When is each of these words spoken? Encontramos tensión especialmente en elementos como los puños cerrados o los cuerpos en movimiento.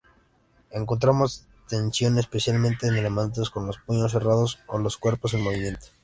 Encontramos 0.71 1.45
tensión 1.67 2.17
especialmente 2.17 2.87
en 2.87 2.95
elementos 2.95 3.51
como 3.51 3.67
los 3.67 3.77
puños 3.77 4.11
cerrados 4.13 4.57
o 4.65 4.79
los 4.79 4.97
cuerpos 4.97 5.35
en 5.35 5.43
movimiento. 5.43 5.89